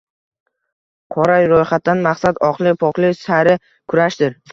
[1.15, 3.55] Qora ro`yxatdan maqsad oqlik-poklik sari
[3.95, 4.35] kurashdir